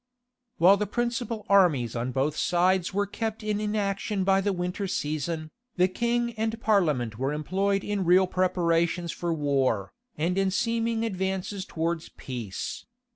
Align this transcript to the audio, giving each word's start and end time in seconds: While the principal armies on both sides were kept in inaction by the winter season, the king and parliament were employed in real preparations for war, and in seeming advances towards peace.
While 0.57 0.77
the 0.77 0.87
principal 0.87 1.45
armies 1.47 1.95
on 1.95 2.11
both 2.11 2.35
sides 2.35 2.91
were 2.91 3.05
kept 3.05 3.43
in 3.43 3.61
inaction 3.61 4.23
by 4.23 4.41
the 4.41 4.51
winter 4.51 4.87
season, 4.87 5.51
the 5.75 5.87
king 5.87 6.33
and 6.39 6.59
parliament 6.59 7.19
were 7.19 7.31
employed 7.33 7.83
in 7.83 8.03
real 8.03 8.25
preparations 8.25 9.11
for 9.11 9.31
war, 9.31 9.93
and 10.17 10.39
in 10.39 10.49
seeming 10.49 11.05
advances 11.05 11.65
towards 11.65 12.09
peace. 12.09 12.83